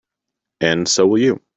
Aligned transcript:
And 0.61 0.87
so 0.87 1.07
will 1.07 1.19
you. 1.19 1.41